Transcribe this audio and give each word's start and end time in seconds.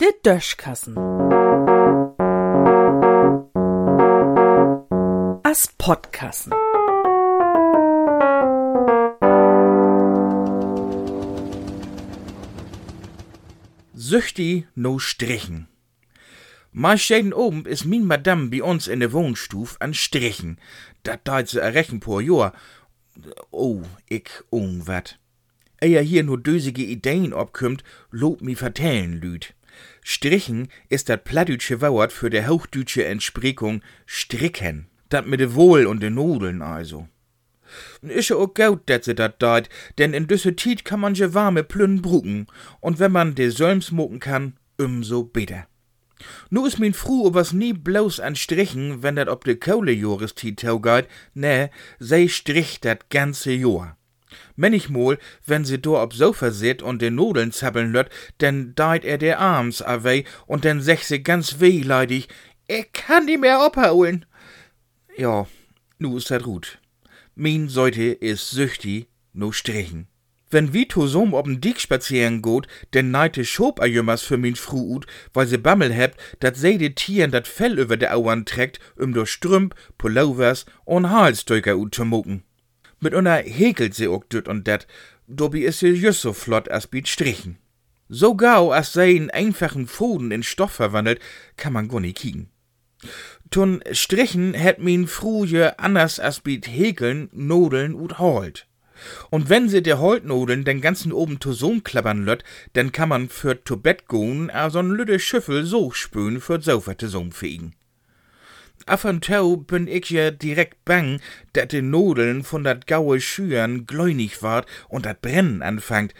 Der 0.00 0.12
Döschkassen. 0.24 0.96
As 5.44 5.68
Podkassen. 5.78 6.52
Süchti 14.10 14.66
no 14.74 14.98
Strichen. 14.98 15.68
Mal 16.72 16.98
stehen 16.98 17.32
oben 17.32 17.64
is 17.64 17.84
min 17.84 18.04
Madame 18.04 18.48
bei 18.48 18.60
uns 18.60 18.88
in 18.88 18.98
der 18.98 19.12
Wohnstuf 19.12 19.76
an 19.78 19.94
Strichen. 19.94 20.58
Dat 21.04 21.20
deit 21.22 21.48
se 21.48 21.60
errechen 21.60 22.00
por 22.00 22.20
Jahr. 22.20 22.52
Oh, 23.52 23.82
ich 24.08 24.28
unwat. 24.50 25.19
Eher 25.80 26.02
hier 26.02 26.24
nur 26.24 26.38
dösige 26.38 26.82
Ideen 26.82 27.32
obkümmt, 27.32 27.82
lob 28.10 28.42
mi 28.42 28.54
vertellen 28.54 29.20
lüd. 29.20 29.54
Strichen 30.02 30.68
ist 30.88 31.08
dat 31.08 31.24
plattdütsche 31.24 31.80
Wort 31.80 32.12
für 32.12 32.30
der 32.30 32.48
hochdütsche 32.48 33.04
Entsprechung 33.04 33.82
stricken. 34.06 34.86
Dat 35.08 35.26
mit 35.26 35.40
de 35.40 35.54
Wohl 35.54 35.86
und 35.86 36.02
de 36.02 36.10
Nudeln 36.10 36.62
also. 36.62 37.08
Ja 38.02 38.36
auch 38.36 38.52
gut, 38.52 38.82
dat 38.86 39.04
se 39.04 39.14
dat 39.14 39.40
deit, 39.40 39.68
denn 39.98 40.12
in 40.12 40.26
düsse 40.26 40.56
Tiet 40.56 40.84
kann 40.84 41.00
man 41.00 41.14
je 41.14 41.34
warme 41.34 41.62
Plünn 41.62 42.02
brucken, 42.02 42.46
und 42.80 42.98
wenn 42.98 43.12
man 43.12 43.34
de 43.34 43.48
Sölms 43.50 43.92
mucken 43.92 44.18
kann, 44.18 44.56
umso 44.76 45.24
besser. 45.24 45.66
Nu 46.50 46.66
is 46.66 46.78
min 46.78 46.94
Fru 46.94 47.32
was 47.32 47.52
nie 47.52 47.72
bloß 47.72 48.20
an 48.20 48.36
Strichen, 48.36 49.02
wenn 49.02 49.16
dat 49.16 49.28
ob 49.28 49.44
de 49.44 49.56
Kohlejoristit 49.56 50.60
taugeht, 50.60 51.08
ne, 51.34 51.70
sei 51.98 52.28
strich 52.28 52.80
dat 52.80 53.08
ganze 53.08 53.52
Jahr. 53.52 53.96
Manchmal, 54.56 55.18
wenn 55.46 55.64
sie 55.64 55.78
do 55.78 56.00
ob 56.00 56.12
Sofa 56.14 56.50
sit 56.50 56.82
und 56.82 57.02
de 57.02 57.10
Nudeln 57.10 57.52
zappeln 57.52 57.92
lött, 57.92 58.10
denn 58.40 58.74
deit 58.74 59.04
er 59.04 59.18
der 59.18 59.40
Arms 59.40 59.82
awei 59.82 60.24
und 60.46 60.64
dann 60.64 60.80
sech 60.80 61.04
sie 61.04 61.22
ganz 61.22 61.60
wehleidig, 61.60 62.28
ich 62.66 62.92
kann 62.92 63.26
die 63.26 63.38
mehr 63.38 63.60
abholen. 63.60 64.26
Ja, 65.16 65.46
nu 65.98 66.16
is 66.16 66.24
dat 66.24 66.42
gut. 66.42 66.78
Min 67.34 67.68
Seite 67.68 68.12
is 68.12 68.50
süchtig, 68.50 69.08
no 69.32 69.52
strichen. 69.52 70.06
Wenn 70.52 70.72
Vito 70.72 71.06
sohm 71.06 71.32
ob'n 71.32 71.60
Dick 71.60 71.80
spazieren 71.80 72.42
geht, 72.42 72.66
denn 72.92 73.12
neite 73.12 73.44
schob 73.44 73.80
a 73.80 73.86
jümmers 73.86 74.22
für 74.22 74.36
min 74.36 74.56
Fru 74.56 74.96
ut, 74.96 75.06
weil 75.32 75.46
se 75.46 75.58
Bammel 75.58 75.92
hebt, 75.92 76.20
dat 76.40 76.56
se 76.56 76.76
de 76.76 76.90
Tieren 76.90 77.30
dat 77.30 77.46
Fell 77.46 77.78
über 77.78 77.96
de 77.96 78.08
Auern 78.08 78.44
trägt, 78.44 78.80
um 78.96 79.12
durch 79.12 79.30
Strümp, 79.30 79.76
Pullovers 79.96 80.66
und 80.84 81.08
Halsdöcker 81.08 81.76
ut 81.76 81.94
zu 81.94 82.04
mucken. 82.04 82.42
Mit 83.00 83.14
unner 83.14 83.42
häkelt 83.42 83.94
se 83.94 84.10
ook 84.10 84.28
düt 84.28 84.48
und 84.48 84.68
dat, 84.68 84.86
dobi 85.26 85.64
is 85.64 85.78
se 85.78 85.88
just 85.88 86.20
so 86.20 86.32
flott 86.32 86.70
as 86.70 86.86
biet 86.86 87.08
strichen. 87.08 87.58
So 88.08 88.34
gau 88.34 88.72
as 88.72 88.92
se 88.92 89.10
in 89.10 89.30
einfachen 89.30 89.86
Foden 89.86 90.30
in 90.30 90.42
Stoff 90.42 90.72
verwandelt, 90.72 91.20
kann 91.56 91.72
man 91.72 91.88
gar 91.88 92.00
kiegen. 92.00 92.50
Tun 93.50 93.82
Strichen 93.92 94.54
hätt 94.54 94.78
min 94.78 95.06
fruje 95.06 95.78
anders 95.78 96.20
as 96.20 96.40
biet 96.40 96.68
häkeln, 96.68 97.30
nodeln 97.32 97.94
ut 97.94 98.18
holt. 98.18 98.66
Und 99.30 99.48
wenn 99.48 99.68
sie 99.68 99.82
der 99.82 99.98
Holtnodeln 99.98 100.64
den 100.64 100.80
ganzen 100.82 101.12
oben 101.12 101.40
Tosom 101.40 101.82
klappern 101.82 102.24
lött, 102.24 102.44
dann 102.74 102.92
kann 102.92 103.08
man 103.08 103.28
für 103.28 103.64
to 103.64 103.76
Bett 103.76 104.06
goen 104.06 104.50
a 104.50 104.66
so'n 104.68 104.92
lüde 104.92 105.18
Schüffel 105.18 105.64
so 105.64 105.90
spülen 105.90 106.40
für 106.40 106.60
Sofa 106.60 106.94
Tosom 106.94 107.32
fegen. 107.32 107.74
Af 108.90 109.04
und 109.04 109.24
tau 109.24 109.56
bin 109.56 109.86
ich 109.86 110.10
ja 110.10 110.32
direkt 110.32 110.84
bang, 110.84 111.20
dat 111.52 111.70
de 111.70 111.80
Nodeln 111.80 112.42
von 112.42 112.64
dat 112.64 112.88
gaue 112.88 113.20
Schüren 113.20 113.86
gläunig 113.86 114.42
ward 114.42 114.66
und 114.88 115.06
dat 115.06 115.22
Brennen 115.22 115.62
anfangt. 115.62 116.12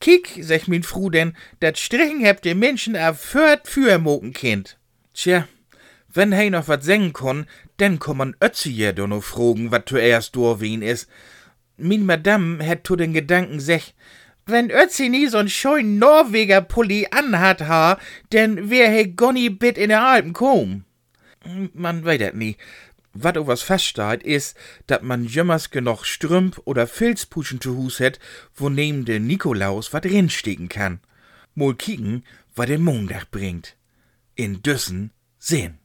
Kick, 0.00 0.38
sech 0.42 0.68
min 0.68 0.82
Fru 0.82 1.08
denn, 1.08 1.34
dat 1.60 1.78
Strichen 1.78 2.20
hebt 2.20 2.44
de 2.44 2.52
Menschen 2.54 2.94
a 2.94 3.14
fört 3.14 3.68
für 3.68 3.98
moken 3.98 4.34
kind. 4.34 4.76
Tja, 5.14 5.48
wenn 6.12 6.34
hei 6.34 6.50
noch 6.50 6.68
wat 6.68 6.84
sengen 6.84 7.14
konn, 7.14 7.46
denn 7.78 7.98
komm 7.98 8.18
man 8.18 8.36
Ötzi 8.38 8.70
ja 8.70 8.92
do 8.92 9.06
no 9.06 9.22
frogen, 9.22 9.70
wat 9.70 9.88
zuerst 9.88 10.36
durwien 10.36 10.82
is 10.82 11.06
min 11.78 12.04
Madame 12.04 12.62
hätt 12.62 12.84
to 12.84 12.96
den 12.96 13.14
Gedanken 13.14 13.60
sech, 13.60 13.94
wenn 14.44 14.70
Ötzi 14.70 15.08
nie 15.08 15.28
so'n 15.28 15.48
scheuen 15.48 15.98
Norweger 15.98 16.60
Pulli 16.60 17.06
anhat 17.10 17.62
ha, 17.62 17.98
denn 18.30 18.68
wär 18.68 18.90
he 18.90 19.06
gonni 19.06 19.48
bit 19.48 19.78
in 19.78 19.88
der 19.88 20.02
Alpen 20.02 20.34
kom. 20.34 20.84
Man 21.72 22.04
weet 22.04 22.20
dat 22.20 22.34
nie. 22.34 22.56
Wat 23.12 23.36
was 23.46 23.62
feststeht, 23.62 24.22
is, 24.22 24.54
dat 24.86 25.02
man 25.02 25.24
jümmers 25.24 25.70
genug 25.70 26.04
Strümp 26.04 26.60
oder 26.64 26.86
Filzpuschen 26.86 27.60
zu 27.60 27.76
Hus 27.76 27.98
hätt, 27.98 28.20
wo 28.54 28.68
neben 28.68 29.04
de 29.04 29.18
Nikolaus 29.18 29.92
wat 29.92 30.04
rinstecken 30.04 30.68
kann. 30.68 31.00
Mol 31.54 31.74
kicken, 31.74 32.24
wat 32.54 32.68
den 32.68 32.82
Montag 32.82 33.30
bringt. 33.30 33.76
In 34.36 34.62
Düssen 34.62 35.10
sehen. 35.38 35.79